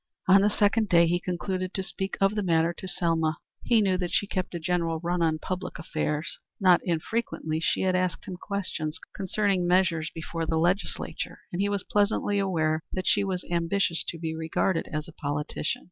[0.27, 3.37] On the second day he concluded to speak of the matter to Selma.
[3.61, 6.39] He knew that she kept a general run of public affairs.
[6.59, 11.83] Not infrequently she had asked him questions concerning measures before the Legislature, and he was
[11.83, 15.79] pleasantly aware that she was ambitious to be regarded as a politician.